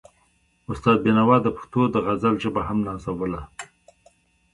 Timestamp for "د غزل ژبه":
1.89-2.61